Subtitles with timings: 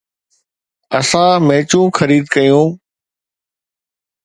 [0.99, 2.67] اسان ميچون خريد ڪيون.